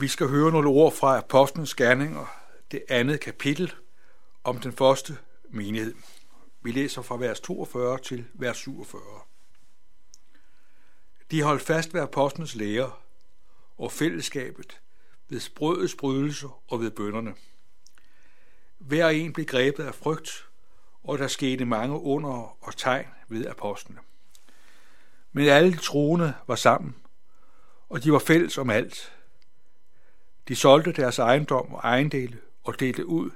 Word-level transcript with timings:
Vi 0.00 0.08
skal 0.08 0.28
høre 0.28 0.52
nogle 0.52 0.68
ord 0.68 0.92
fra 0.92 1.18
Apostlenes 1.18 1.74
Gerninger, 1.74 2.26
det 2.70 2.82
andet 2.88 3.20
kapitel 3.20 3.74
om 4.44 4.58
den 4.58 4.72
første 4.72 5.18
menighed. 5.48 5.94
Vi 6.62 6.72
læser 6.72 7.02
fra 7.02 7.16
vers 7.16 7.40
42 7.40 7.98
til 7.98 8.24
vers 8.34 8.56
47. 8.56 9.02
De 11.30 11.42
holdt 11.42 11.62
fast 11.62 11.94
ved 11.94 12.00
apostlenes 12.00 12.54
lære 12.54 12.92
og 13.78 13.92
fællesskabet, 13.92 14.80
ved 15.28 15.54
brødets 15.54 15.94
brydelse 15.94 16.46
og 16.68 16.80
ved 16.80 16.90
bønderne. 16.90 17.34
Hver 18.78 19.08
en 19.08 19.32
blev 19.32 19.46
grebet 19.46 19.84
af 19.84 19.94
frygt, 19.94 20.48
og 21.04 21.18
der 21.18 21.28
skete 21.28 21.64
mange 21.64 22.00
under 22.00 22.56
og 22.64 22.76
tegn 22.76 23.06
ved 23.28 23.46
apostlene. 23.46 24.00
Men 25.32 25.48
alle 25.48 25.76
troende 25.76 26.34
var 26.46 26.56
sammen, 26.56 26.96
og 27.88 28.04
de 28.04 28.12
var 28.12 28.18
fælles 28.18 28.58
om 28.58 28.70
alt. 28.70 29.15
De 30.48 30.56
solgte 30.56 30.92
deres 30.92 31.18
ejendom 31.18 31.74
og 31.74 31.80
ejendele 31.84 32.38
og 32.64 32.80
delte 32.80 33.06
ud 33.06 33.30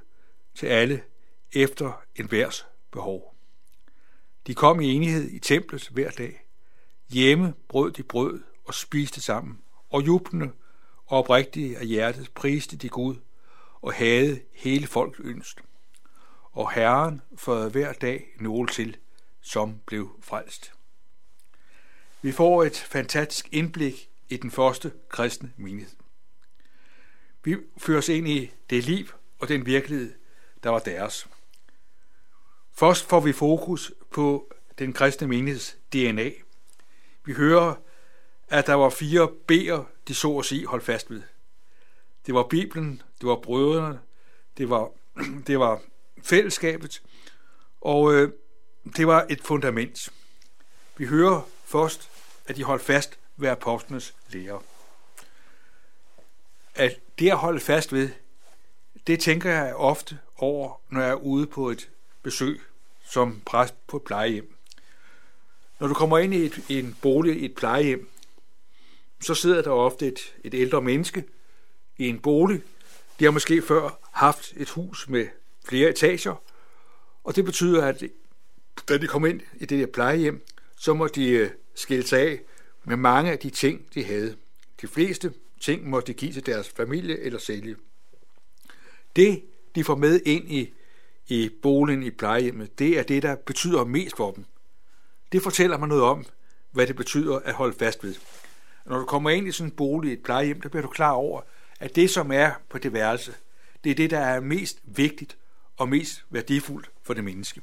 til 0.55 0.66
alle 0.66 1.03
efter 1.52 2.02
en 2.16 2.30
værs 2.30 2.66
behov. 2.91 3.35
De 4.47 4.55
kom 4.55 4.80
i 4.80 4.95
enighed 4.95 5.30
i 5.30 5.38
templet 5.38 5.88
hver 5.88 6.11
dag. 6.11 6.47
Hjemme 7.09 7.55
brød 7.69 7.93
de 7.93 8.02
brød 8.02 8.43
og 8.65 8.75
spiste 8.75 9.23
sammen, 9.23 9.59
og 9.91 10.07
jublende 10.07 10.52
og 11.07 11.19
oprigtige 11.19 11.79
af 11.79 11.87
hjertet 11.87 12.30
priste 12.35 12.77
de 12.77 12.88
Gud 12.88 13.16
og 13.80 13.93
havde 13.93 14.41
hele 14.55 14.87
folk 14.87 15.21
ønst. 15.24 15.59
Og 16.52 16.73
Herren 16.73 17.21
førte 17.37 17.71
hver 17.71 17.93
dag 17.93 18.27
nogle 18.41 18.69
til, 18.69 18.97
som 19.41 19.80
blev 19.87 20.19
frelst. 20.21 20.73
Vi 22.23 22.33
får 22.33 22.65
et 22.65 22.77
fantastisk 22.77 23.49
indblik 23.52 24.11
i 24.29 24.37
den 24.37 24.51
første 24.51 24.93
kristne 25.09 25.52
menighed. 25.57 26.00
Vi 27.45 27.57
føres 27.79 28.09
ind 28.09 28.29
i 28.29 28.51
det 28.71 28.85
liv 28.85 29.07
og 29.39 29.49
den 29.49 29.67
virkelighed, 29.67 30.15
der 30.63 30.71
var 30.71 30.79
deres. 30.79 31.29
Først 32.73 33.09
får 33.09 33.21
vi 33.21 33.33
fokus 33.33 33.93
på 34.10 34.52
den 34.79 34.93
kristne 34.93 35.27
menigheds 35.27 35.77
DNA. 35.93 36.30
Vi 37.24 37.33
hører, 37.33 37.74
at 38.49 38.66
der 38.66 38.74
var 38.74 38.91
fire 38.91 39.29
B'er, 39.52 39.83
de 40.09 40.15
så 40.15 40.38
at 40.38 40.45
sige 40.45 40.66
holdt 40.66 40.85
fast 40.85 41.11
ved. 41.11 41.23
Det 42.27 42.35
var 42.35 42.43
Bibelen, 42.43 43.02
det 43.21 43.29
var 43.29 43.37
brødrene, 43.37 44.01
det 44.57 44.71
var, 44.71 44.91
det 45.46 45.59
var 45.59 45.80
fællesskabet, 46.23 47.02
og 47.80 48.15
øh, 48.15 48.33
det 48.96 49.07
var 49.07 49.27
et 49.30 49.41
fundament. 49.41 50.13
Vi 50.96 51.07
hører 51.07 51.49
først, 51.65 52.11
at 52.46 52.57
de 52.57 52.65
holdt 52.65 52.83
fast 52.83 53.18
ved 53.37 53.49
apostlenes 53.49 54.15
lære. 54.29 54.61
At 56.74 57.01
det 57.18 57.30
at 57.30 57.37
holde 57.37 57.60
fast 57.60 57.93
ved, 57.93 58.09
det 59.07 59.21
tænker 59.21 59.51
jeg 59.51 59.74
ofte 59.74 60.18
over, 60.37 60.80
når 60.90 61.01
jeg 61.01 61.10
er 61.10 61.15
ude 61.15 61.46
på 61.46 61.71
et 61.71 61.90
besøg 62.23 62.60
som 63.10 63.40
præst 63.46 63.74
på 63.87 63.96
et 63.96 64.03
plejehjem. 64.03 64.54
Når 65.81 65.87
du 65.87 65.94
kommer 65.94 66.19
ind 66.19 66.34
i 66.34 66.44
et, 66.44 66.65
en 66.69 66.97
bolig, 67.03 67.43
i 67.43 67.44
et 67.44 67.54
plejehjem, 67.54 68.09
så 69.21 69.34
sidder 69.34 69.62
der 69.62 69.71
ofte 69.71 70.06
et, 70.06 70.34
et 70.44 70.54
ældre 70.54 70.82
menneske 70.82 71.25
i 71.99 72.09
en 72.09 72.21
bolig. 72.21 72.62
De 73.19 73.25
har 73.25 73.31
måske 73.31 73.62
før 73.62 73.99
haft 74.12 74.53
et 74.56 74.71
hus 74.71 75.09
med 75.09 75.27
flere 75.65 75.88
etager, 75.88 76.43
og 77.25 77.37
det 77.37 77.44
betyder, 77.44 77.87
at 77.87 78.03
da 78.88 78.99
de 78.99 79.06
kommer 79.06 79.28
ind 79.28 79.41
i 79.56 79.65
det 79.65 79.78
der 79.78 79.87
plejehjem, 79.87 80.47
så 80.77 80.94
må 80.94 81.06
de 81.06 81.28
øh, 81.28 81.50
skille 81.75 82.06
sig 82.06 82.21
af 82.21 82.41
med 82.84 82.97
mange 82.97 83.32
af 83.32 83.38
de 83.38 83.50
ting, 83.50 83.87
de 83.94 84.05
havde. 84.05 84.37
De 84.81 84.88
fleste 84.88 85.32
ting 85.61 85.89
må 85.89 86.00
de 86.00 86.15
give 86.15 86.33
til 86.33 86.47
deres 86.47 86.69
familie 86.69 87.21
eller 87.21 87.39
sælge. 87.39 87.77
Det, 89.16 89.43
de 89.75 89.84
får 89.84 89.97
med 89.97 90.21
ind 90.27 90.53
i, 90.53 90.72
i 91.28 91.50
boligen 91.62 92.03
i 92.03 92.11
plejehjemmet, 92.11 92.78
det 92.78 92.99
er 92.99 93.03
det, 93.03 93.22
der 93.22 93.37
betyder 93.37 93.84
mest 93.84 94.17
for 94.17 94.31
dem. 94.31 94.45
Det 95.33 95.43
fortæller 95.43 95.79
mig 95.79 95.89
noget 95.89 96.05
om, 96.05 96.25
hvad 96.71 96.87
det 96.87 96.97
betyder 96.97 97.39
at 97.39 97.55
holde 97.55 97.79
fast 97.79 98.05
ved. 98.05 98.15
Når 98.87 98.99
du 98.99 99.05
kommer 99.05 99.31
ind 99.31 99.49
i 99.49 99.53
sådan 99.53 99.71
en 99.71 99.77
bolig, 99.77 100.12
et 100.12 100.23
plejehjem, 100.23 100.61
der 100.61 100.69
bliver 100.69 100.83
du 100.83 100.89
klar 100.89 101.11
over, 101.11 101.41
at 101.81 101.97
det, 101.97 102.11
som 102.11 102.33
er 102.33 102.53
på 102.69 102.79
det 102.79 102.93
værelse, 102.93 103.34
det 103.84 103.91
er 103.91 103.95
det, 103.95 104.11
der 104.11 104.19
er 104.19 104.41
mest 104.41 104.81
vigtigt 104.84 105.37
og 105.77 105.89
mest 105.89 106.25
værdifuldt 106.31 106.91
for 107.03 107.15
det 107.15 107.25
menneske. 107.25 107.61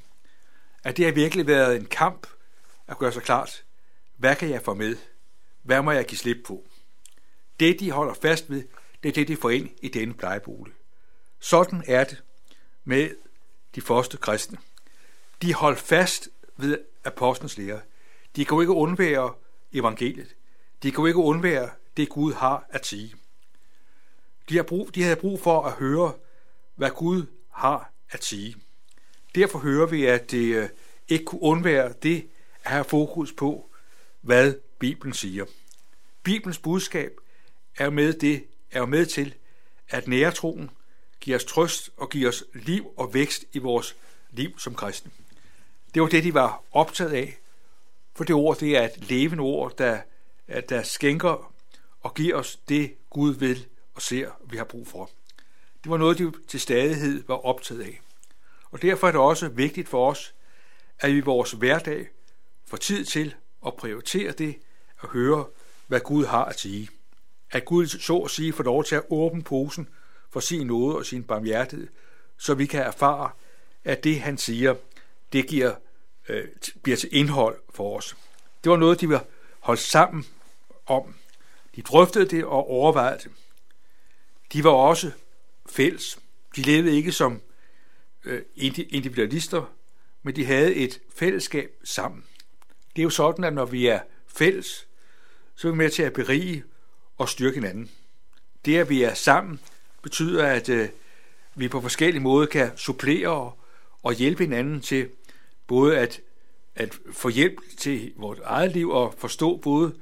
At 0.83 0.97
det 0.97 1.05
har 1.05 1.11
virkelig 1.11 1.47
været 1.47 1.75
en 1.75 1.85
kamp 1.85 2.27
at 2.87 2.97
gøre 2.97 3.11
sig 3.11 3.23
klart, 3.23 3.63
hvad 4.17 4.35
kan 4.35 4.49
jeg 4.49 4.61
få 4.61 4.73
med? 4.73 4.95
Hvad 5.63 5.81
må 5.81 5.91
jeg 5.91 6.05
give 6.05 6.17
slip 6.17 6.37
på? 6.45 6.63
Det, 7.59 7.79
de 7.79 7.91
holder 7.91 8.13
fast 8.13 8.49
ved, 8.49 8.63
det 9.03 9.09
er 9.09 9.13
det, 9.13 9.27
de 9.27 9.37
får 9.37 9.49
ind 9.49 9.69
i 9.81 9.87
denne 9.87 10.13
plejebolig. 10.13 10.73
Sådan 11.39 11.83
er 11.87 12.03
det 12.03 12.23
med 12.83 13.09
de 13.75 13.81
første 13.81 14.17
kristne. 14.17 14.57
De 15.41 15.53
holdt 15.53 15.79
fast 15.79 16.29
ved 16.57 16.77
apostlenes 17.03 17.57
lære. 17.57 17.81
De 18.35 18.45
kunne 18.45 18.63
ikke 18.63 18.73
undvære 18.73 19.33
evangeliet. 19.73 20.35
De 20.83 20.91
kunne 20.91 21.09
ikke 21.09 21.19
undvære 21.19 21.69
det, 21.97 22.09
Gud 22.09 22.33
har 22.33 22.65
at 22.69 22.85
sige. 22.85 23.15
De, 24.49 24.55
har 24.55 24.63
brug, 24.63 24.95
de 24.95 25.03
havde 25.03 25.15
brug 25.15 25.39
for 25.39 25.63
at 25.63 25.71
høre, 25.71 26.13
hvad 26.75 26.89
Gud 26.89 27.25
har 27.49 27.91
at 28.09 28.23
sige. 28.23 28.55
Derfor 29.35 29.59
hører 29.59 29.87
vi, 29.87 30.05
at 30.05 30.31
det 30.31 30.55
øh, 30.55 30.69
ikke 31.07 31.25
kunne 31.25 31.41
undvære 31.41 31.93
det 32.03 32.29
at 32.63 32.71
have 32.71 32.83
fokus 32.83 33.33
på, 33.33 33.69
hvad 34.21 34.53
Bibelen 34.79 35.13
siger. 35.13 35.45
Bibelens 36.23 36.57
budskab 36.57 37.19
er 37.77 37.89
med, 37.89 38.13
det, 38.13 38.45
er 38.71 38.85
med 38.85 39.05
til 39.05 39.33
at 39.89 40.07
nære 40.07 40.31
troen, 40.31 40.69
give 41.19 41.35
os 41.35 41.45
trøst 41.45 41.89
og 41.97 42.09
give 42.09 42.27
os 42.27 42.43
liv 42.53 42.87
og 42.97 43.13
vækst 43.13 43.45
i 43.53 43.59
vores 43.59 43.95
liv 44.31 44.59
som 44.59 44.75
kristne. 44.75 45.11
Det 45.93 46.01
var 46.01 46.07
det, 46.07 46.23
de 46.23 46.33
var 46.33 46.63
optaget 46.71 47.11
af, 47.11 47.37
for 48.15 48.23
det 48.23 48.35
ord, 48.35 48.57
det 48.57 48.77
er 48.77 48.83
et 48.83 49.09
levende 49.09 49.41
ord, 49.41 49.77
der, 49.77 50.01
der 50.69 50.83
skænker 50.83 51.53
og 52.01 52.13
giver 52.13 52.35
os 52.35 52.55
det, 52.69 52.93
Gud 53.09 53.33
vil 53.33 53.65
og 53.93 54.01
ser, 54.01 54.31
vi 54.49 54.57
har 54.57 54.63
brug 54.63 54.87
for. 54.87 55.09
Det 55.83 55.91
var 55.91 55.97
noget, 55.97 56.17
de 56.17 56.31
til 56.47 56.59
stadighed 56.59 57.23
var 57.27 57.45
optaget 57.45 57.81
af. 57.81 58.01
Og 58.71 58.81
derfor 58.81 59.07
er 59.07 59.11
det 59.11 59.21
også 59.21 59.47
vigtigt 59.49 59.89
for 59.89 60.11
os, 60.11 60.33
at 60.99 61.11
vi 61.11 61.17
i 61.17 61.21
vores 61.21 61.51
hverdag 61.51 62.07
får 62.65 62.77
tid 62.77 63.05
til 63.05 63.35
at 63.65 63.75
prioritere 63.75 64.31
det 64.31 64.55
at 65.03 65.09
høre, 65.09 65.45
hvad 65.87 65.99
Gud 65.99 66.25
har 66.25 66.45
at 66.45 66.59
sige. 66.59 66.89
At 67.51 67.65
Gud 67.65 67.87
så 67.87 68.17
at 68.17 68.31
sige 68.31 68.53
får 68.53 68.63
lov 68.63 68.83
til 68.83 68.95
at 68.95 69.03
åbne 69.09 69.43
posen 69.43 69.89
for 70.29 70.39
sin 70.39 70.67
nåde 70.67 70.97
og 70.97 71.05
sin 71.05 71.23
barmhjertighed, 71.23 71.87
så 72.37 72.53
vi 72.53 72.65
kan 72.65 72.81
erfare, 72.81 73.29
at 73.83 74.03
det 74.03 74.19
han 74.19 74.37
siger, 74.37 74.75
det 75.33 75.47
giver, 75.47 75.75
øh, 76.29 76.47
bliver 76.83 76.97
til 76.97 77.09
indhold 77.11 77.59
for 77.69 77.97
os. 77.97 78.17
Det 78.63 78.69
var 78.69 78.77
noget, 78.77 79.01
de 79.01 79.09
var 79.09 79.25
holdt 79.59 79.81
sammen 79.81 80.25
om. 80.85 81.15
De 81.75 81.81
drøftede 81.81 82.25
det 82.25 82.45
og 82.45 82.69
overvejede 82.69 83.19
det. 83.23 83.31
De 84.53 84.63
var 84.63 84.69
også 84.69 85.11
fælles. 85.69 86.19
De 86.55 86.61
levede 86.61 86.95
ikke 86.95 87.11
som 87.11 87.41
øh, 88.25 88.41
individualister, 88.89 89.73
men 90.23 90.35
de 90.35 90.45
havde 90.45 90.75
et 90.75 90.99
fællesskab 91.15 91.71
sammen. 91.83 92.23
Det 92.95 93.01
er 93.01 93.03
jo 93.03 93.09
sådan, 93.09 93.43
at 93.43 93.53
når 93.53 93.65
vi 93.65 93.87
er 93.87 93.99
fælles, 94.27 94.87
så 95.55 95.67
er 95.67 95.71
vi 95.71 95.77
med 95.77 95.89
til 95.89 96.03
at 96.03 96.13
berige 96.13 96.63
og 97.17 97.29
styrke 97.29 97.55
hinanden. 97.55 97.89
Det, 98.65 98.77
at 98.77 98.89
vi 98.89 99.03
er 99.03 99.13
sammen, 99.13 99.59
betyder, 100.01 100.45
at 100.45 100.69
øh, 100.69 100.89
vi 101.55 101.67
på 101.67 101.81
forskellige 101.81 102.23
måder 102.23 102.47
kan 102.47 102.77
supplere 102.77 103.51
og 104.03 104.13
hjælpe 104.13 104.43
hinanden 104.43 104.81
til 104.81 105.09
både 105.67 105.97
at, 105.97 106.21
at 106.75 106.99
få 107.11 107.29
hjælp 107.29 107.61
til 107.77 108.13
vores 108.15 108.39
eget 108.43 108.71
liv 108.71 108.89
og 108.89 109.15
forstå 109.17 109.57
både 109.57 109.95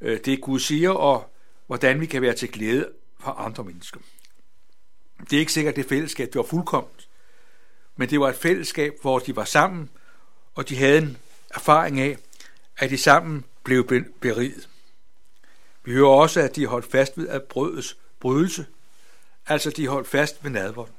øh, 0.00 0.20
det, 0.24 0.40
Gud 0.40 0.60
siger, 0.60 0.90
og 0.90 1.34
hvordan 1.66 2.00
vi 2.00 2.06
kan 2.06 2.22
være 2.22 2.34
til 2.34 2.52
glæde 2.52 2.88
for 3.20 3.30
andre 3.30 3.64
mennesker. 3.64 4.00
Det 5.20 5.32
er 5.32 5.40
ikke 5.40 5.52
sikkert, 5.52 5.72
at 5.72 5.76
det 5.76 5.88
fællesskab 5.88 6.26
det 6.26 6.34
var 6.34 6.42
fuldkomt, 6.42 7.08
men 7.96 8.10
det 8.10 8.20
var 8.20 8.28
et 8.28 8.36
fællesskab, 8.36 8.94
hvor 9.02 9.18
de 9.18 9.36
var 9.36 9.44
sammen, 9.44 9.90
og 10.54 10.68
de 10.68 10.76
havde 10.76 10.98
en 10.98 11.18
erfaring 11.54 12.00
af, 12.00 12.18
at 12.76 12.90
de 12.90 12.98
sammen 12.98 13.44
blev 13.64 13.86
beriget. 14.20 14.68
Vi 15.90 15.94
hører 15.94 16.08
også, 16.08 16.40
at 16.40 16.56
de 16.56 16.66
holdt 16.66 16.90
fast 16.90 17.18
ved 17.18 17.28
at 17.28 17.42
brødets 17.42 17.98
brydelse, 18.20 18.66
altså 19.46 19.70
de 19.70 19.86
holdt 19.86 20.08
fast 20.08 20.44
ved 20.44 20.50
nadvånd. 20.50 20.90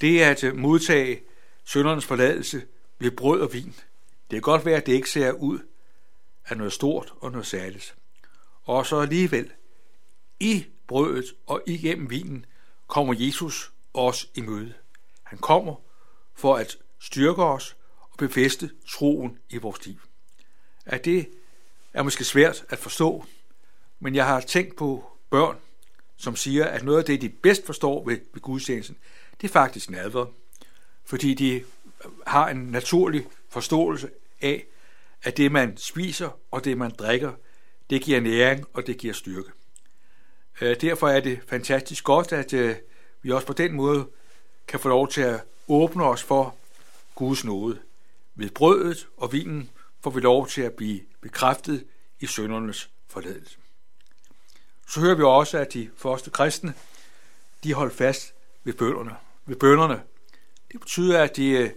Det 0.00 0.22
er 0.22 0.30
at 0.30 0.44
øh, 0.44 0.56
modtage 0.56 1.22
søndernes 1.64 2.04
forladelse 2.04 2.62
ved 2.98 3.10
brød 3.10 3.40
og 3.40 3.52
vin. 3.52 3.74
Det 4.30 4.30
kan 4.30 4.40
godt 4.40 4.64
være, 4.64 4.76
at 4.76 4.86
det 4.86 4.92
ikke 4.92 5.10
ser 5.10 5.32
ud 5.32 5.58
af 6.46 6.56
noget 6.56 6.72
stort 6.72 7.12
og 7.20 7.30
noget 7.30 7.46
særligt. 7.46 7.94
Og 8.64 8.86
så 8.86 9.00
alligevel, 9.00 9.50
i 10.40 10.66
brødet 10.86 11.34
og 11.46 11.62
igennem 11.66 12.10
vinen, 12.10 12.46
kommer 12.86 13.14
Jesus 13.18 13.72
os 13.94 14.28
i 14.34 14.40
møde. 14.40 14.74
Han 15.22 15.38
kommer 15.38 15.74
for 16.34 16.56
at 16.56 16.76
styrke 16.98 17.42
os 17.42 17.76
og 18.00 18.16
befeste 18.18 18.70
troen 18.88 19.38
i 19.50 19.56
vores 19.56 19.86
liv. 19.86 20.00
At 20.86 21.04
det 21.04 21.28
er 21.92 22.02
måske 22.02 22.24
svært 22.24 22.64
at 22.68 22.78
forstå, 22.78 23.24
men 24.02 24.14
jeg 24.14 24.26
har 24.26 24.40
tænkt 24.40 24.76
på 24.76 25.04
børn, 25.30 25.56
som 26.16 26.36
siger, 26.36 26.64
at 26.64 26.82
noget 26.82 26.98
af 26.98 27.04
det, 27.04 27.20
de 27.20 27.28
bedst 27.28 27.66
forstår 27.66 28.04
ved, 28.04 28.18
ved 28.32 28.40
gudstjenesten, 28.40 28.96
det 29.40 29.48
er 29.48 29.52
faktisk 29.52 29.90
nadver, 29.90 30.26
fordi 31.04 31.34
de 31.34 31.64
har 32.26 32.48
en 32.48 32.56
naturlig 32.56 33.26
forståelse 33.48 34.10
af, 34.40 34.66
at 35.22 35.36
det, 35.36 35.52
man 35.52 35.76
spiser 35.76 36.38
og 36.50 36.64
det, 36.64 36.78
man 36.78 36.90
drikker, 36.90 37.32
det 37.90 38.02
giver 38.02 38.20
næring 38.20 38.64
og 38.72 38.86
det 38.86 38.98
giver 38.98 39.14
styrke. 39.14 39.50
Øh, 40.60 40.80
derfor 40.80 41.08
er 41.08 41.20
det 41.20 41.40
fantastisk 41.48 42.04
godt, 42.04 42.32
at 42.32 42.52
øh, 42.52 42.76
vi 43.22 43.30
også 43.30 43.46
på 43.46 43.52
den 43.52 43.72
måde 43.72 44.08
kan 44.68 44.80
få 44.80 44.88
lov 44.88 45.08
til 45.08 45.20
at 45.20 45.40
åbne 45.68 46.04
os 46.04 46.22
for 46.22 46.56
Guds 47.14 47.44
nåde. 47.44 47.78
Ved 48.34 48.50
brødet 48.50 49.08
og 49.16 49.32
vinen 49.32 49.70
får 50.00 50.10
vi 50.10 50.20
lov 50.20 50.48
til 50.48 50.62
at 50.62 50.72
blive 50.72 51.00
bekræftet 51.20 51.86
i 52.20 52.26
søndernes 52.26 52.90
forladelse. 53.08 53.61
Så 54.88 55.00
hører 55.00 55.14
vi 55.14 55.22
også, 55.22 55.58
at 55.58 55.72
de 55.72 55.90
første 55.96 56.30
kristne, 56.30 56.74
de 57.64 57.74
holdt 57.74 57.94
fast 57.94 58.34
ved 58.64 58.72
bønderne. 58.72 59.16
Ved 59.46 59.56
bønderne. 59.56 60.02
Det 60.72 60.80
betyder, 60.80 61.22
at 61.22 61.36
de 61.36 61.48
øh, 61.48 61.70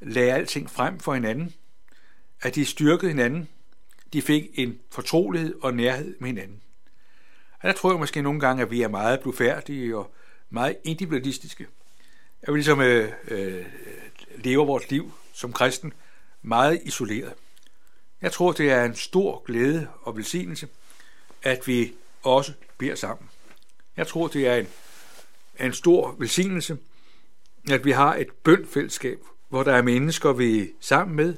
lagde 0.00 0.32
alting 0.32 0.70
frem 0.70 1.00
for 1.00 1.14
hinanden, 1.14 1.54
at 2.40 2.54
de 2.54 2.64
styrkede 2.64 3.10
hinanden, 3.10 3.48
de 4.12 4.22
fik 4.22 4.44
en 4.54 4.78
fortrolighed 4.90 5.54
og 5.62 5.74
nærhed 5.74 6.14
med 6.18 6.28
hinanden. 6.28 6.62
Og 7.60 7.68
der 7.68 7.74
tror 7.74 7.90
jeg 7.90 7.98
måske 7.98 8.22
nogle 8.22 8.40
gange, 8.40 8.62
at 8.62 8.70
vi 8.70 8.82
er 8.82 8.88
meget 8.88 9.20
blufærdige 9.20 9.96
og 9.96 10.14
meget 10.50 10.76
individualistiske. 10.84 11.66
At 12.42 12.52
vi 12.52 12.58
ligesom 12.58 12.80
øh, 12.80 13.12
øh, 13.28 13.64
lever 14.36 14.64
vores 14.64 14.90
liv 14.90 15.12
som 15.32 15.52
kristen 15.52 15.92
meget 16.42 16.80
isoleret. 16.84 17.34
Jeg 18.22 18.32
tror, 18.32 18.52
det 18.52 18.70
er 18.70 18.84
en 18.84 18.94
stor 18.94 19.42
glæde 19.44 19.88
og 20.02 20.16
velsignelse, 20.16 20.68
at 21.42 21.66
vi 21.66 21.92
også 22.22 22.52
beder 22.78 22.94
sammen. 22.94 23.28
Jeg 23.96 24.06
tror, 24.06 24.28
det 24.28 24.46
er 24.46 24.56
en, 24.56 24.68
en 25.60 25.72
stor 25.72 26.16
velsignelse, 26.18 26.78
at 27.70 27.84
vi 27.84 27.90
har 27.90 28.14
et 28.14 28.28
bønfællesskab, 28.42 29.18
hvor 29.48 29.62
der 29.62 29.72
er 29.72 29.82
mennesker, 29.82 30.32
vi 30.32 30.60
er 30.60 30.66
sammen 30.80 31.16
med, 31.16 31.34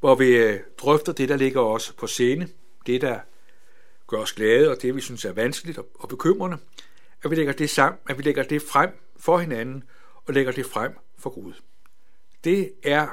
hvor 0.00 0.14
vi 0.14 0.28
øh, 0.28 0.60
drøfter 0.78 1.12
det, 1.12 1.28
der 1.28 1.36
ligger 1.36 1.60
os 1.60 1.92
på 1.98 2.06
scene, 2.06 2.48
det, 2.86 3.00
der 3.00 3.18
gør 4.06 4.18
os 4.18 4.32
glade, 4.32 4.70
og 4.70 4.82
det, 4.82 4.96
vi 4.96 5.00
synes 5.00 5.24
er 5.24 5.32
vanskeligt 5.32 5.78
og 5.94 6.08
bekymrende, 6.08 6.58
at 7.22 7.30
vi 7.30 7.36
lægger 7.36 7.52
det 7.52 7.70
sammen, 7.70 7.98
at 8.08 8.18
vi 8.18 8.22
lægger 8.22 8.42
det 8.42 8.62
frem 8.62 8.90
for 9.16 9.38
hinanden, 9.38 9.84
og 10.24 10.34
lægger 10.34 10.52
det 10.52 10.66
frem 10.66 10.92
for 11.18 11.30
Gud. 11.30 11.52
Det 12.44 12.72
er 12.82 13.08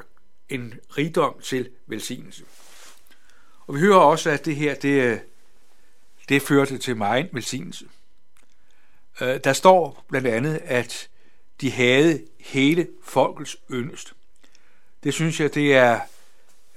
en 0.50 0.74
rigdom 0.98 1.40
til 1.44 1.70
velsignelse. 1.88 2.44
Og 3.68 3.76
vi 3.76 3.80
hører 3.80 4.00
også, 4.00 4.30
at 4.30 4.46
det 4.46 4.56
her, 4.56 4.76
det, 4.76 5.04
øh, 5.04 5.20
det 6.30 6.42
førte 6.42 6.78
til 6.78 6.98
meget 6.98 7.30
velsignelse. 7.32 7.86
Øh, 9.22 9.40
der 9.44 9.54
står 9.54 10.06
blandt 10.10 10.28
andet, 10.28 10.62
at 10.64 11.10
de 11.62 11.72
havde 11.72 12.22
hele 12.40 12.88
folkets 13.04 13.58
yndest. 13.72 14.14
Det 15.04 15.14
synes 15.14 15.40
jeg, 15.40 15.54
det 15.54 15.76
er 15.76 16.00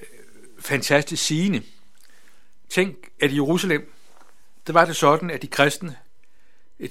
øh, 0.00 0.06
fantastisk 0.60 1.24
sigende. 1.24 1.62
Tænk, 2.68 2.96
at 3.20 3.30
i 3.30 3.34
Jerusalem, 3.34 3.92
der 4.66 4.72
var 4.72 4.84
det 4.84 4.96
sådan, 4.96 5.30
at 5.30 5.42
de 5.42 5.46
kristne, 5.46 5.96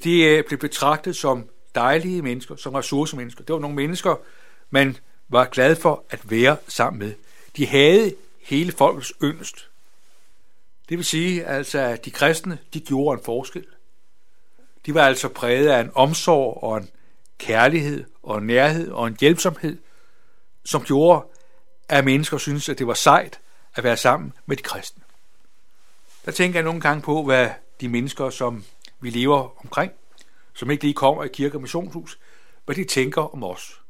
de 0.03 0.21
øh, 0.21 0.43
blev 0.47 0.59
betragtet 0.59 1.15
som 1.15 1.49
dejlige 1.75 2.21
mennesker, 2.21 2.55
som 2.55 2.73
ressourcemennesker. 2.73 3.43
Det 3.43 3.53
var 3.53 3.59
nogle 3.59 3.75
mennesker, 3.75 4.15
man 4.69 4.97
var 5.29 5.45
glad 5.45 5.75
for 5.75 6.05
at 6.09 6.31
være 6.31 6.57
sammen 6.67 6.99
med. 6.99 7.13
De 7.57 7.67
havde 7.67 8.15
hele 8.41 8.71
folkets 8.71 9.13
yndest. 9.23 9.69
Det 10.89 10.97
vil 10.97 11.05
sige, 11.05 11.45
altså, 11.45 11.79
at 11.79 12.05
de 12.05 12.11
kristne, 12.11 12.57
de 12.73 12.79
gjorde 12.79 13.17
en 13.19 13.25
forskel. 13.25 13.65
De 14.85 14.93
var 14.93 15.01
altså 15.01 15.29
præget 15.29 15.67
af 15.67 15.81
en 15.81 15.91
omsorg 15.93 16.63
og 16.63 16.77
en 16.77 16.89
kærlighed 17.37 18.03
og 18.23 18.37
en 18.37 18.47
nærhed 18.47 18.91
og 18.91 19.07
en 19.07 19.17
hjælpsomhed, 19.19 19.77
som 20.65 20.83
gjorde, 20.83 21.25
at 21.89 22.05
mennesker 22.05 22.37
synes, 22.37 22.69
at 22.69 22.79
det 22.79 22.87
var 22.87 22.93
sejt 22.93 23.39
at 23.75 23.83
være 23.83 23.97
sammen 23.97 24.33
med 24.45 24.57
de 24.57 24.63
kristne. 24.63 25.03
Der 26.25 26.31
tænker 26.31 26.59
jeg 26.59 26.63
nogle 26.63 26.81
gange 26.81 27.01
på, 27.01 27.23
hvad 27.23 27.49
de 27.81 27.89
mennesker, 27.89 28.29
som 28.29 28.63
vi 28.99 29.09
lever 29.09 29.63
omkring, 29.63 29.91
som 30.53 30.71
ikke 30.71 30.83
lige 30.83 30.93
kommer 30.93 31.23
i 31.23 31.27
kirke 31.27 31.57
og 31.57 31.61
missionshus, 31.61 32.19
hvad 32.65 32.75
de 32.75 32.83
tænker 32.83 33.33
om 33.33 33.43
os. 33.43 33.81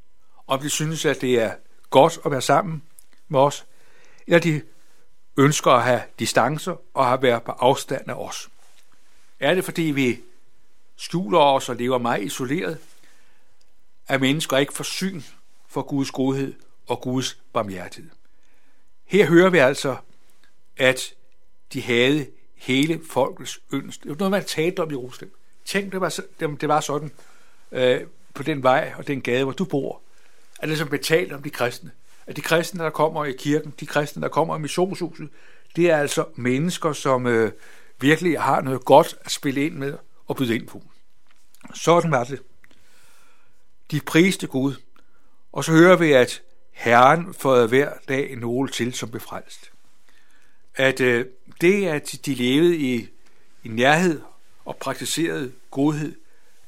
Om 0.47 0.59
de 0.59 0.69
synes, 0.69 1.05
at 1.05 1.21
det 1.21 1.41
er 1.41 1.53
godt 1.89 2.19
at 2.25 2.31
være 2.31 2.41
sammen 2.41 2.83
med 3.27 3.39
os, 3.39 3.65
eller 4.27 4.39
de 4.39 4.61
ønsker 5.37 5.71
at 5.71 5.83
have 5.83 6.01
distancer 6.19 6.75
og 6.93 7.13
at 7.13 7.21
være 7.21 7.41
på 7.41 7.51
afstand 7.51 8.09
af 8.09 8.13
os. 8.13 8.49
Er 9.39 9.53
det, 9.53 9.65
fordi 9.65 9.81
vi 9.81 10.19
skjuler 10.97 11.39
os 11.39 11.69
og 11.69 11.75
lever 11.75 11.97
meget 11.97 12.23
isoleret, 12.23 12.77
at 14.07 14.21
mennesker 14.21 14.57
ikke 14.57 14.73
får 14.73 14.83
syn 14.83 15.21
for 15.67 15.81
Guds 15.81 16.11
godhed 16.11 16.53
og 16.87 17.01
Guds 17.01 17.37
barmhjertighed? 17.53 18.11
Her 19.05 19.25
hører 19.25 19.49
vi 19.49 19.57
altså, 19.57 19.95
at 20.77 21.13
de 21.73 21.81
havde 21.81 22.27
hele 22.55 23.01
folkets 23.09 23.59
ønske. 23.71 24.03
Det 24.03 24.09
var 24.09 24.15
noget, 24.15 24.31
man 24.31 24.45
talte 24.45 24.79
om 24.79 24.89
i 24.91 24.93
Jerusalem. 24.93 25.33
Tænk, 25.65 25.91
det 25.91 26.01
var, 26.01 26.19
det 26.39 26.67
var 26.67 26.79
sådan 26.79 27.11
øh, 27.71 28.01
på 28.33 28.43
den 28.43 28.63
vej 28.63 28.93
og 28.97 29.07
den 29.07 29.21
gade, 29.21 29.43
hvor 29.43 29.53
du 29.53 29.65
bor, 29.65 30.01
at 30.55 30.61
det 30.61 30.69
ligesom 30.69 30.87
som 30.87 30.91
betalt 30.91 31.33
om 31.33 31.43
de 31.43 31.49
kristne. 31.49 31.91
At 32.27 32.35
de 32.35 32.41
kristne, 32.41 32.83
der 32.83 32.89
kommer 32.89 33.25
i 33.25 33.31
kirken, 33.31 33.73
de 33.79 33.85
kristne, 33.85 34.21
der 34.21 34.27
kommer 34.27 34.57
i 34.57 34.59
missionshuset, 34.59 35.29
det 35.75 35.91
er 35.91 35.97
altså 35.97 36.25
mennesker, 36.35 36.93
som 36.93 37.27
øh, 37.27 37.51
virkelig 37.99 38.41
har 38.41 38.61
noget 38.61 38.85
godt 38.85 39.17
at 39.21 39.31
spille 39.31 39.65
ind 39.65 39.75
med 39.75 39.97
og 40.27 40.35
byde 40.35 40.55
ind 40.55 40.67
på. 40.67 40.83
Sådan 41.73 42.11
var 42.11 42.23
det. 42.23 42.41
De 43.91 44.01
priste 44.01 44.47
Gud, 44.47 44.75
og 45.51 45.63
så 45.63 45.71
hører 45.71 45.95
vi, 45.95 46.11
at 46.11 46.41
Herren 46.71 47.33
får 47.33 47.67
hver 47.67 47.93
dag 48.07 48.35
nogle 48.35 48.69
til 48.69 48.93
som 48.93 49.09
befrelst. 49.09 49.71
At 50.75 51.01
øh, 51.01 51.25
det, 51.61 51.87
at 51.87 52.15
de 52.25 52.33
levede 52.33 52.77
i, 52.77 53.09
i 53.63 53.67
nærhed 53.67 54.21
og 54.65 54.77
praktiserede 54.77 55.51
godhed, 55.71 56.15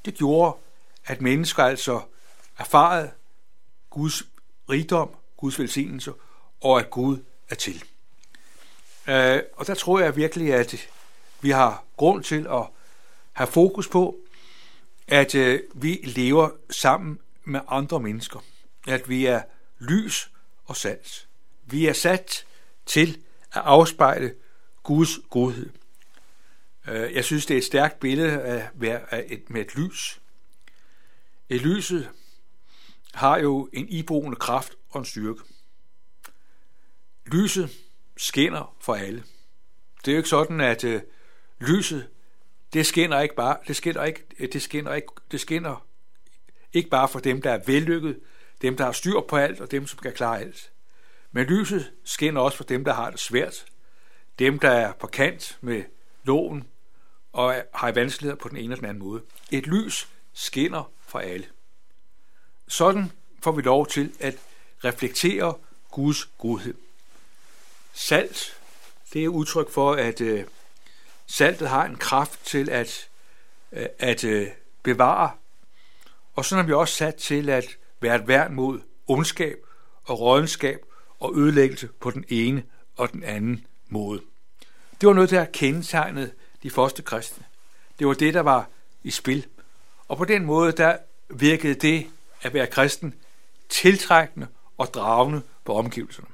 det 0.05 0.13
gjorde, 0.13 0.57
at 1.05 1.21
mennesker 1.21 1.63
altså 1.63 2.01
erfarede 2.57 3.11
Guds 3.89 4.23
rigdom, 4.69 5.09
Guds 5.37 5.59
velsignelse, 5.59 6.13
og 6.61 6.79
at 6.79 6.89
Gud 6.89 7.17
er 7.49 7.55
til. 7.55 7.83
Øh, 9.07 9.41
og 9.53 9.67
der 9.67 9.73
tror 9.73 9.99
jeg 9.99 10.15
virkelig, 10.15 10.53
at 10.53 10.89
vi 11.41 11.49
har 11.49 11.83
grund 11.97 12.23
til 12.23 12.47
at 12.49 12.67
have 13.33 13.47
fokus 13.47 13.87
på, 13.87 14.17
at 15.07 15.35
øh, 15.35 15.59
vi 15.73 15.99
lever 16.03 16.49
sammen 16.69 17.19
med 17.43 17.59
andre 17.67 17.99
mennesker. 17.99 18.39
At 18.87 19.09
vi 19.09 19.25
er 19.25 19.41
lys 19.79 20.31
og 20.65 20.75
salt. 20.75 21.27
Vi 21.65 21.85
er 21.85 21.93
sat 21.93 22.45
til 22.85 23.17
at 23.53 23.61
afspejle 23.61 24.33
Guds 24.83 25.19
godhed. 25.29 25.69
Øh, 26.87 27.13
jeg 27.13 27.25
synes, 27.25 27.45
det 27.45 27.53
er 27.53 27.57
et 27.57 27.63
stærkt 27.63 27.99
billede 27.99 28.41
af, 28.41 28.69
være 28.73 29.31
et, 29.31 29.49
med 29.49 29.61
et 29.61 29.75
lys. 29.75 30.21
Et 31.49 31.61
lyset 31.61 32.09
har 33.13 33.37
jo 33.37 33.69
en 33.73 33.89
iboende 33.89 34.35
kraft 34.35 34.73
og 34.89 34.99
en 34.99 35.05
styrke. 35.05 35.41
Lyset 37.25 37.69
skinner 38.17 38.75
for 38.79 38.95
alle. 38.95 39.23
Det 40.05 40.11
er 40.11 40.15
jo 40.15 40.17
ikke 40.17 40.29
sådan, 40.29 40.61
at 40.61 40.83
øh, 40.83 41.01
lyset, 41.59 42.09
det 42.73 42.85
skinner 42.85 43.19
ikke 43.19 43.35
bare, 43.35 43.57
det 43.67 43.75
skinner 43.75 44.03
ikke, 44.03 44.25
øh, 44.39 44.53
det 44.53 44.61
skinner 44.61 44.93
ikke, 44.93 45.07
det 45.31 45.39
skinner 45.39 45.85
ikke 46.73 46.89
bare 46.89 47.07
for 47.07 47.19
dem, 47.19 47.41
der 47.41 47.51
er 47.51 47.59
vellykket, 47.65 48.19
dem, 48.61 48.77
der 48.77 48.85
har 48.85 48.91
styr 48.91 49.21
på 49.29 49.37
alt, 49.37 49.61
og 49.61 49.71
dem, 49.71 49.87
som 49.87 49.99
kan 49.99 50.13
klare 50.13 50.39
alt. 50.39 50.71
Men 51.31 51.45
lyset 51.45 51.91
skinner 52.03 52.41
også 52.41 52.57
for 52.57 52.63
dem, 52.63 52.85
der 52.85 52.93
har 52.93 53.09
det 53.09 53.19
svært, 53.19 53.65
dem, 54.39 54.59
der 54.59 54.69
er 54.69 54.93
på 54.93 55.07
kant 55.07 55.57
med 55.61 55.83
loven 56.23 56.67
og 57.33 57.63
har 57.73 57.91
vanskeligheder 57.91 58.39
på 58.41 58.49
den 58.49 58.57
ene 58.57 58.63
eller 58.63 58.75
den 58.75 58.85
anden 58.85 59.03
måde. 59.03 59.21
Et 59.51 59.67
lys 59.67 60.07
skinner 60.33 60.91
for 61.01 61.19
alle. 61.19 61.45
Sådan 62.67 63.11
får 63.43 63.51
vi 63.51 63.61
lov 63.61 63.87
til 63.87 64.13
at 64.19 64.35
reflektere 64.83 65.53
Guds 65.91 66.25
godhed. 66.37 66.73
Salt, 67.93 68.57
det 69.13 69.23
er 69.23 69.29
udtryk 69.29 69.71
for, 69.71 69.93
at 69.93 70.21
øh, 70.21 70.43
saltet 71.27 71.69
har 71.69 71.85
en 71.85 71.95
kraft 71.95 72.45
til 72.45 72.69
at, 72.69 73.07
øh, 73.71 73.85
at 73.99 74.23
øh, 74.23 74.47
bevare, 74.83 75.31
og 76.35 76.45
sådan 76.45 76.63
er 76.63 76.67
vi 76.67 76.73
også 76.73 76.95
sat 76.95 77.15
til 77.15 77.49
at 77.49 77.65
være 77.99 78.15
et 78.15 78.27
værn 78.27 78.53
mod 78.53 78.79
ondskab 79.07 79.57
og 80.03 80.19
rådenskab 80.19 80.85
og 81.19 81.37
ødelæggelse 81.37 81.87
på 81.87 82.11
den 82.11 82.25
ene 82.29 82.63
og 82.95 83.11
den 83.11 83.23
anden 83.23 83.65
måde. 83.89 84.21
Det 85.01 85.07
var 85.07 85.13
noget, 85.13 85.29
der 85.29 85.45
kendetegnede 85.45 86.31
de 86.63 86.69
første 86.69 87.01
kristne. 87.01 87.45
Det 87.99 88.07
var 88.07 88.13
det, 88.13 88.33
der 88.33 88.41
var 88.41 88.69
i 89.03 89.11
spil. 89.11 89.47
Og 90.07 90.17
på 90.17 90.25
den 90.25 90.45
måde, 90.45 90.71
der 90.71 90.97
virkede 91.29 91.73
det 91.73 92.07
at 92.41 92.53
være 92.53 92.67
kristen 92.67 93.13
tiltrækkende 93.69 94.47
og 94.77 94.87
dragende 94.93 95.41
på 95.65 95.75
omgivelserne. 95.75 96.27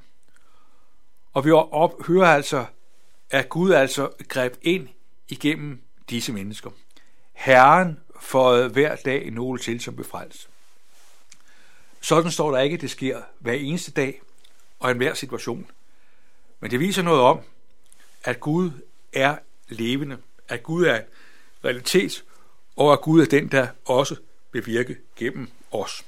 Og 1.32 1.44
vi 1.44 1.50
op, 1.50 2.06
hører 2.06 2.26
altså, 2.26 2.66
at 3.30 3.48
Gud 3.48 3.70
altså 3.70 4.10
greb 4.28 4.56
ind 4.62 4.88
igennem 5.28 5.82
disse 6.10 6.32
mennesker. 6.32 6.70
Herren 7.32 8.00
får 8.20 8.68
hver 8.68 8.96
dag 8.96 9.30
nogle 9.30 9.58
til 9.58 9.80
som 9.80 9.96
befrelst. 9.96 10.48
Sådan 12.00 12.30
står 12.30 12.50
der 12.50 12.58
ikke, 12.58 12.74
at 12.74 12.80
det 12.80 12.90
sker 12.90 13.22
hver 13.38 13.52
eneste 13.52 13.90
dag 13.90 14.20
og 14.80 14.90
i 14.90 14.94
hver 14.94 15.14
situation. 15.14 15.70
Men 16.60 16.70
det 16.70 16.80
viser 16.80 17.02
noget 17.02 17.20
om, 17.20 17.40
at 18.24 18.40
Gud 18.40 18.70
er 19.12 19.36
levende, 19.68 20.18
at 20.48 20.62
Gud 20.62 20.84
er 20.84 21.02
realitet, 21.64 22.24
og 22.76 22.92
at 22.92 23.00
Gud 23.00 23.22
er 23.22 23.26
den, 23.26 23.48
der 23.48 23.68
også 23.84 24.16
vil 24.54 24.66
virke 24.66 24.96
gennem 25.16 25.50
os. 25.70 26.04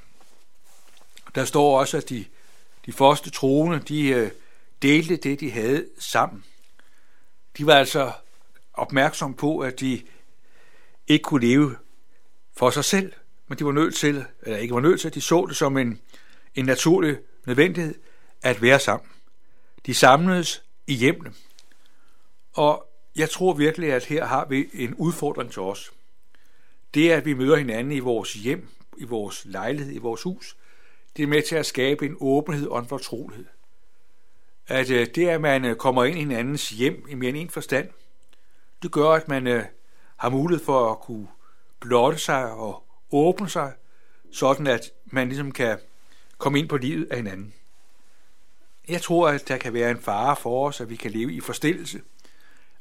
Der 1.34 1.44
står 1.44 1.80
også, 1.80 1.96
at 1.96 2.08
de, 2.08 2.24
de 2.86 2.92
første 2.92 3.30
troende, 3.30 3.78
de 3.78 4.08
øh, 4.08 4.30
delte 4.82 5.16
det, 5.16 5.40
de 5.40 5.50
havde 5.50 5.86
sammen. 5.98 6.44
De 7.58 7.66
var 7.66 7.74
altså 7.74 8.12
opmærksom 8.74 9.34
på, 9.34 9.58
at 9.58 9.80
de 9.80 10.02
ikke 11.06 11.22
kunne 11.22 11.46
leve 11.46 11.76
for 12.56 12.70
sig 12.70 12.84
selv, 12.84 13.12
men 13.48 13.58
de 13.58 13.64
var 13.64 13.72
nødt 13.72 13.94
til, 13.94 14.24
eller 14.42 14.58
ikke 14.58 14.74
var 14.74 14.80
nødt 14.80 15.00
til, 15.00 15.14
de 15.14 15.20
så 15.20 15.46
det 15.48 15.56
som 15.56 15.76
en, 15.76 16.00
en 16.54 16.64
naturlig 16.64 17.18
nødvendighed 17.46 17.94
at 18.42 18.62
være 18.62 18.80
sammen. 18.80 19.08
De 19.86 19.94
samledes 19.94 20.62
i 20.86 20.94
hjemme. 20.94 21.32
Og 22.52 22.86
jeg 23.16 23.30
tror 23.30 23.52
virkelig, 23.52 23.92
at 23.92 24.04
her 24.04 24.24
har 24.24 24.44
vi 24.44 24.68
en 24.72 24.94
udfordring 24.94 25.52
til 25.52 25.62
os. 25.62 25.92
Det 26.96 27.12
er, 27.12 27.16
at 27.16 27.24
vi 27.24 27.34
møder 27.34 27.56
hinanden 27.56 27.92
i 27.92 27.98
vores 27.98 28.34
hjem, 28.34 28.68
i 28.96 29.04
vores 29.04 29.44
lejlighed, 29.44 29.94
i 29.94 29.98
vores 29.98 30.22
hus, 30.22 30.56
det 31.16 31.22
er 31.22 31.26
med 31.26 31.42
til 31.42 31.56
at 31.56 31.66
skabe 31.66 32.06
en 32.06 32.16
åbenhed 32.20 32.66
og 32.66 32.78
en 32.78 32.86
fortrolighed. 32.86 33.44
At 34.66 34.90
øh, 34.90 35.06
det, 35.14 35.28
at 35.28 35.40
man 35.40 35.64
øh, 35.64 35.76
kommer 35.76 36.04
ind 36.04 36.16
i 36.16 36.20
hinandens 36.20 36.68
hjem 36.68 37.06
i 37.08 37.14
mere 37.14 37.28
end 37.28 37.36
en 37.36 37.50
forstand, 37.50 37.88
det 38.82 38.92
gør, 38.92 39.10
at 39.10 39.28
man 39.28 39.46
øh, 39.46 39.64
har 40.16 40.28
mulighed 40.28 40.64
for 40.64 40.90
at 40.90 41.00
kunne 41.00 41.28
blotte 41.80 42.18
sig 42.18 42.50
og 42.52 42.82
åbne 43.10 43.48
sig, 43.48 43.72
sådan 44.32 44.66
at 44.66 44.90
man 45.06 45.28
ligesom 45.28 45.52
kan 45.52 45.78
komme 46.38 46.58
ind 46.58 46.68
på 46.68 46.76
livet 46.76 47.10
af 47.10 47.16
hinanden. 47.16 47.54
Jeg 48.88 49.02
tror, 49.02 49.28
at 49.28 49.48
der 49.48 49.56
kan 49.56 49.74
være 49.74 49.90
en 49.90 50.00
fare 50.00 50.36
for 50.36 50.68
os, 50.68 50.80
at 50.80 50.90
vi 50.90 50.96
kan 50.96 51.10
leve 51.10 51.32
i 51.32 51.40
forstillelse. 51.40 52.00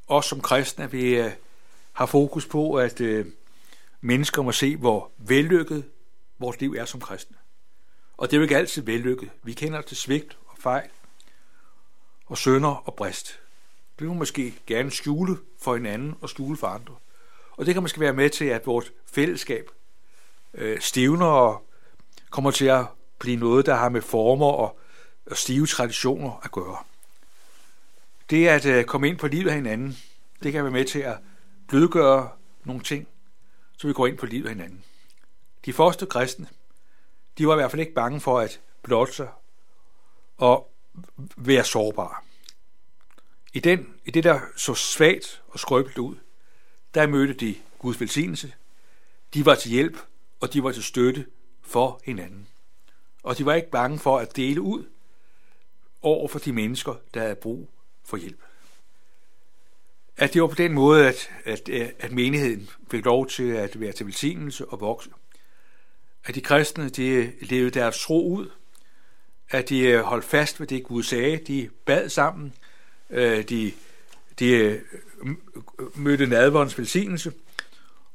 Også 0.07 0.29
som 0.29 0.41
kristne, 0.41 0.83
at 0.83 0.93
vi 0.93 1.29
har 1.93 2.05
fokus 2.05 2.45
på, 2.45 2.73
at 2.73 3.01
mennesker 4.05 4.41
må 4.41 4.51
se, 4.51 4.75
hvor 4.75 5.11
vellykket 5.17 5.85
vores 6.39 6.59
liv 6.59 6.75
er 6.77 6.85
som 6.85 6.99
kristne. 6.99 7.37
Og 8.17 8.27
det 8.27 8.33
er 8.33 8.37
jo 8.37 8.43
ikke 8.43 8.57
altid 8.57 8.81
vellykket. 8.81 9.29
Vi 9.43 9.53
kender 9.53 9.81
til 9.81 9.97
svigt 9.97 10.37
og 10.47 10.57
fejl, 10.59 10.89
og 12.25 12.37
sønder 12.37 12.69
og 12.69 12.95
brist. 12.95 13.39
Det 13.99 14.07
vil 14.07 14.15
måske 14.15 14.53
gerne 14.67 14.91
skjule 14.91 15.37
for 15.61 15.75
hinanden 15.75 16.15
og 16.21 16.29
skjule 16.29 16.57
for 16.57 16.67
andre. 16.67 16.95
Og 17.51 17.65
det 17.65 17.73
kan 17.73 17.83
måske 17.83 17.99
være 17.99 18.13
med 18.13 18.29
til, 18.29 18.45
at 18.45 18.65
vores 18.65 18.91
fællesskab 19.05 19.69
øh, 20.53 20.79
stivner 20.79 21.25
og 21.25 21.69
kommer 22.29 22.51
til 22.51 22.65
at 22.65 22.85
blive 23.19 23.37
noget, 23.37 23.65
der 23.65 23.75
har 23.75 23.89
med 23.89 24.01
former 24.01 24.45
og, 24.45 24.79
og 25.25 25.37
stive 25.37 25.65
traditioner 25.65 26.39
at 26.43 26.51
gøre. 26.51 26.77
Det 28.29 28.47
at 28.47 28.65
øh, 28.65 28.83
komme 28.83 29.07
ind 29.07 29.17
på 29.17 29.27
livet 29.27 29.49
af 29.49 29.55
hinanden, 29.55 29.97
det 30.43 30.51
kan 30.51 30.63
være 30.63 30.73
med 30.73 30.85
til 30.85 30.99
at 30.99 31.17
blødgøre 31.67 32.29
nogle 32.63 32.83
ting, 32.83 33.07
så 33.77 33.87
vi 33.87 33.93
går 33.93 34.07
ind 34.07 34.17
på 34.17 34.25
livet 34.25 34.45
af 34.45 34.51
hinanden. 34.51 34.83
De 35.65 35.73
første 35.73 36.05
kristne, 36.05 36.47
de 37.37 37.47
var 37.47 37.53
i 37.53 37.55
hvert 37.55 37.71
fald 37.71 37.79
ikke 37.79 37.93
bange 37.93 38.21
for 38.21 38.39
at 38.39 38.61
blotte 38.83 39.13
sig 39.13 39.29
og 40.37 40.71
være 41.37 41.63
sårbare. 41.63 42.15
I, 43.53 43.59
den, 43.59 43.95
I 44.05 44.11
det, 44.11 44.23
der 44.23 44.39
så 44.55 44.73
svagt 44.73 45.41
og 45.47 45.59
skrøbeligt 45.59 45.97
ud, 45.97 46.15
der 46.93 47.07
mødte 47.07 47.33
de 47.33 47.55
Guds 47.79 47.99
velsignelse. 47.99 48.53
De 49.33 49.45
var 49.45 49.55
til 49.55 49.71
hjælp, 49.71 49.97
og 50.39 50.53
de 50.53 50.63
var 50.63 50.71
til 50.71 50.83
støtte 50.83 51.25
for 51.61 52.01
hinanden. 52.03 52.47
Og 53.23 53.37
de 53.37 53.45
var 53.45 53.53
ikke 53.53 53.69
bange 53.69 53.99
for 53.99 54.19
at 54.19 54.35
dele 54.35 54.61
ud 54.61 54.85
over 56.01 56.27
for 56.27 56.39
de 56.39 56.53
mennesker, 56.53 56.95
der 57.13 57.21
havde 57.21 57.35
brug 57.35 57.69
for 58.03 58.17
hjælp. 58.17 58.39
At 60.17 60.33
det 60.33 60.41
var 60.41 60.47
på 60.47 60.55
den 60.55 60.73
måde, 60.73 61.07
at, 61.07 61.29
at, 61.45 61.69
øh, 61.69 61.89
at 61.99 62.11
menigheden 62.11 62.69
fik 62.91 63.05
lov 63.05 63.27
til 63.27 63.51
at 63.51 63.79
være 63.79 63.91
til 63.91 64.05
velsignelse 64.05 64.65
og 64.65 64.81
vokse 64.81 65.09
at 66.25 66.35
de 66.35 66.41
kristne 66.41 66.89
de 66.89 67.31
levede 67.41 67.71
deres 67.71 67.99
tro 67.99 68.27
ud, 68.27 68.49
at 69.49 69.69
de 69.69 69.79
øh, 69.79 70.01
holdt 70.01 70.25
fast 70.25 70.59
ved 70.59 70.67
det, 70.67 70.83
Gud 70.83 71.03
sagde. 71.03 71.37
De 71.37 71.69
bad 71.85 72.09
sammen, 72.09 72.53
øh, 73.09 73.49
de, 73.49 73.71
de 74.39 74.81
mødte 75.95 76.27
nadvåndens 76.27 76.77
velsignelse, 76.77 77.33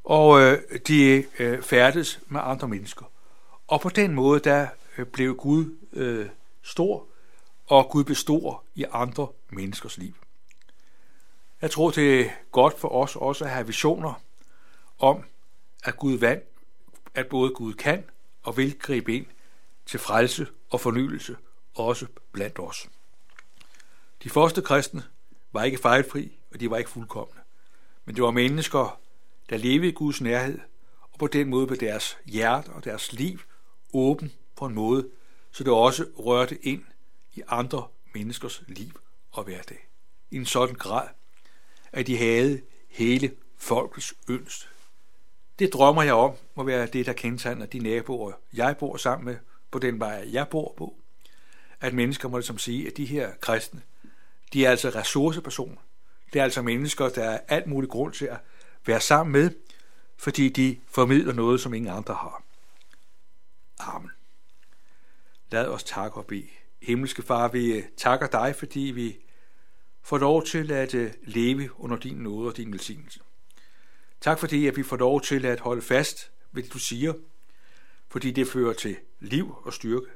og 0.04 0.58
de 0.88 1.24
færdes 1.62 2.20
med 2.28 2.40
andre 2.44 2.68
mennesker. 2.68 3.04
Og 3.66 3.80
på 3.80 3.88
den 3.88 4.14
måde, 4.14 4.40
der 4.40 4.66
blev 5.12 5.36
Gud 5.36 5.64
stor, 6.62 7.06
og 7.66 7.88
Gud 7.90 8.04
består 8.04 8.64
i 8.74 8.84
andre 8.92 9.28
menneskers 9.50 9.98
liv. 9.98 10.14
Jeg 11.62 11.70
tror, 11.70 11.90
det 11.90 12.20
er 12.20 12.30
godt 12.52 12.78
for 12.78 12.88
os 12.88 13.16
også 13.16 13.44
at 13.44 13.50
have 13.50 13.66
visioner 13.66 14.22
om, 14.98 15.24
at 15.84 15.96
Gud 15.96 16.18
vand, 16.18 16.42
at 17.14 17.26
både 17.26 17.50
Gud 17.50 17.74
kan 17.74 18.04
og 18.42 18.56
vil 18.56 18.78
gribe 18.78 19.16
ind 19.16 19.26
til 19.86 20.00
frelse 20.00 20.46
og 20.70 20.80
fornyelse, 20.80 21.36
også 21.74 22.06
blandt 22.32 22.58
os. 22.58 22.88
De 24.22 24.30
første 24.30 24.62
kristne 24.62 25.04
var 25.52 25.64
ikke 25.64 25.78
fejlfri, 25.78 26.38
og 26.52 26.60
de 26.60 26.70
var 26.70 26.76
ikke 26.76 26.90
fuldkommende. 26.90 27.40
Men 28.04 28.14
det 28.14 28.24
var 28.24 28.30
mennesker, 28.30 29.00
der 29.50 29.56
levede 29.56 29.88
i 29.88 29.92
Guds 29.92 30.20
nærhed, 30.20 30.58
og 31.00 31.18
på 31.18 31.26
den 31.26 31.48
måde 31.48 31.66
blev 31.66 31.80
deres 31.80 32.18
hjerte 32.24 32.68
og 32.68 32.84
deres 32.84 33.12
liv 33.12 33.40
åben 33.92 34.32
på 34.56 34.66
en 34.66 34.74
måde, 34.74 35.08
så 35.52 35.64
det 35.64 35.72
også 35.72 36.06
rørte 36.18 36.66
ind 36.66 36.84
i 37.34 37.42
andre 37.48 37.88
menneskers 38.14 38.62
liv 38.68 39.00
og 39.30 39.44
hverdag. 39.44 39.88
I 40.30 40.36
en 40.36 40.46
sådan 40.46 40.74
grad, 40.74 41.08
at 41.92 42.06
de 42.06 42.16
havde 42.16 42.60
hele 42.88 43.32
folkets 43.58 44.14
ønst. 44.28 44.68
det 45.58 45.72
drømmer 45.72 46.02
jeg 46.02 46.14
om, 46.14 46.34
må 46.54 46.62
være 46.62 46.86
det, 46.86 47.06
der 47.06 47.12
kendetegner 47.12 47.66
de 47.66 47.78
naboer, 47.78 48.32
jeg 48.52 48.76
bor 48.76 48.96
sammen 48.96 49.24
med, 49.24 49.36
på 49.70 49.78
den 49.78 50.00
vej, 50.00 50.28
jeg 50.32 50.48
bor 50.48 50.74
på. 50.76 50.96
At 51.80 51.94
mennesker 51.94 52.28
må 52.28 52.32
som 52.32 52.38
ligesom 52.38 52.58
sige, 52.58 52.86
at 52.86 52.96
de 52.96 53.04
her 53.04 53.30
kristne, 53.40 53.82
de 54.52 54.66
er 54.66 54.70
altså 54.70 54.88
ressourcepersoner. 54.90 55.76
Det 56.32 56.38
er 56.38 56.44
altså 56.44 56.62
mennesker, 56.62 57.08
der 57.08 57.24
er 57.24 57.40
alt 57.48 57.66
muligt 57.66 57.92
grund 57.92 58.12
til 58.12 58.26
at 58.26 58.38
være 58.86 59.00
sammen 59.00 59.32
med, 59.32 59.50
fordi 60.16 60.48
de 60.48 60.80
formidler 60.88 61.32
noget, 61.32 61.60
som 61.60 61.74
ingen 61.74 61.92
andre 61.92 62.14
har. 62.14 62.42
Amen. 63.78 64.10
Lad 65.50 65.66
os 65.66 65.84
takke 65.84 66.16
og 66.16 66.26
bede. 66.26 66.48
Himmelske 66.82 67.22
Far, 67.22 67.48
vi 67.48 67.72
eh, 67.72 67.84
takker 67.96 68.26
dig, 68.26 68.54
fordi 68.56 68.80
vi 68.80 69.16
får 70.02 70.18
lov 70.18 70.44
til 70.44 70.72
at 70.72 70.94
øh, 70.94 71.12
leve 71.22 71.80
under 71.80 71.96
din 71.96 72.16
nåde 72.16 72.48
og 72.48 72.56
din 72.56 72.72
velsignelse. 72.72 73.20
Tak 74.20 74.38
fordi, 74.38 74.66
at 74.66 74.76
vi 74.76 74.82
får 74.82 74.96
lov 74.96 75.20
til 75.20 75.46
at 75.46 75.60
holde 75.60 75.82
fast 75.82 76.30
ved 76.52 76.62
det, 76.62 76.72
du 76.72 76.78
siger, 76.78 77.12
fordi 78.08 78.30
det 78.30 78.48
fører 78.48 78.72
til 78.72 78.96
liv 79.20 79.54
og 79.62 79.72
styrke. 79.72 80.06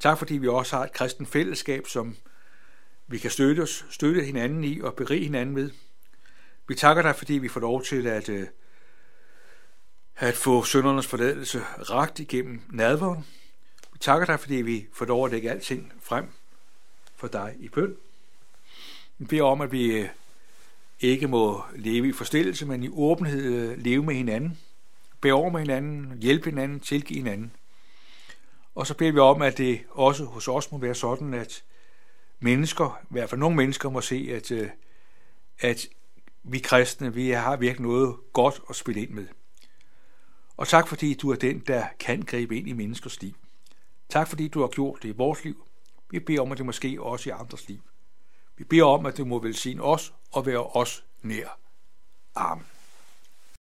Tak 0.00 0.18
fordi 0.18 0.34
vi 0.34 0.48
også 0.48 0.76
har 0.76 0.84
et 0.84 0.92
kristen 0.92 1.26
fællesskab, 1.26 1.86
som 1.86 2.16
vi 3.06 3.18
kan 3.18 3.30
støtte 3.30 3.60
os, 3.60 3.86
støtte 3.90 4.24
hinanden 4.24 4.64
i 4.64 4.80
og 4.80 4.94
berige 4.94 5.24
hinanden 5.24 5.56
ved. 5.56 5.70
Vi 6.68 6.74
takker 6.74 7.02
dig, 7.02 7.16
fordi 7.16 7.32
vi 7.32 7.48
får 7.48 7.60
lov 7.60 7.82
til 7.82 8.06
at, 8.06 8.28
øh, 8.28 8.46
at 10.16 10.34
få 10.34 10.62
søndernes 10.62 11.06
forladelse 11.06 11.60
ragt 11.90 12.18
igennem 12.18 12.62
nadvåren. 12.70 13.26
Vi 13.92 13.98
takker 13.98 14.26
dig, 14.26 14.40
fordi 14.40 14.54
vi 14.54 14.86
får 14.92 15.04
lov 15.04 15.24
at 15.24 15.30
lægge 15.30 15.50
alting 15.50 15.92
frem 16.00 16.28
for 17.16 17.28
dig 17.28 17.56
i 17.58 17.68
bøn. 17.68 17.96
Vi 19.18 19.24
beder 19.24 19.42
om, 19.42 19.60
at 19.60 19.72
vi 19.72 19.86
øh, 19.86 20.08
ikke 21.00 21.28
må 21.28 21.64
leve 21.76 22.08
i 22.08 22.12
forstillelse, 22.12 22.66
men 22.66 22.82
i 22.82 22.88
åbenhed 22.88 23.42
øh, 23.42 23.78
leve 23.78 24.02
med 24.02 24.14
hinanden, 24.14 24.58
bære 25.20 25.32
over 25.32 25.50
med 25.50 25.60
hinanden, 25.60 26.18
hjælpe 26.20 26.50
hinanden, 26.50 26.80
tilgive 26.80 27.18
hinanden. 27.18 27.52
Og 28.74 28.86
så 28.86 28.94
beder 28.94 29.12
vi 29.12 29.18
om, 29.18 29.42
at 29.42 29.58
det 29.58 29.80
også 29.90 30.24
hos 30.24 30.48
os 30.48 30.72
må 30.72 30.78
være 30.78 30.94
sådan, 30.94 31.34
at 31.34 31.62
mennesker, 32.40 33.00
i 33.02 33.06
hvert 33.10 33.30
fald 33.30 33.38
nogle 33.38 33.56
mennesker, 33.56 33.90
må 33.90 34.00
se, 34.00 34.28
at, 34.32 34.50
øh, 34.50 34.68
at 35.60 35.86
vi 36.42 36.58
kristne, 36.58 37.14
vi 37.14 37.30
har 37.30 37.56
virkelig 37.56 37.86
noget 37.86 38.16
godt 38.32 38.60
at 38.70 38.76
spille 38.76 39.02
ind 39.02 39.10
med. 39.10 39.26
Og 40.56 40.68
tak 40.68 40.88
fordi 40.88 41.14
du 41.14 41.30
er 41.30 41.36
den, 41.36 41.58
der 41.58 41.86
kan 42.00 42.22
gribe 42.22 42.56
ind 42.56 42.68
i 42.68 42.72
menneskers 42.72 43.22
liv. 43.22 43.32
Tak 44.08 44.28
fordi 44.28 44.48
du 44.48 44.60
har 44.60 44.68
gjort 44.68 45.02
det 45.02 45.08
i 45.08 45.12
vores 45.16 45.44
liv. 45.44 45.66
Vi 46.10 46.18
beder 46.18 46.40
om, 46.40 46.52
at 46.52 46.58
det 46.58 46.66
måske 46.66 47.02
også 47.02 47.30
i 47.30 47.32
andres 47.32 47.68
liv. 47.68 47.80
Vi 48.56 48.64
beder 48.64 48.84
om, 48.84 49.06
at 49.06 49.16
du 49.16 49.24
må 49.24 49.38
velsigne 49.38 49.82
os 49.82 50.14
og 50.32 50.46
være 50.46 50.62
os 50.62 51.04
nær. 51.22 51.58
Amen. 52.34 52.66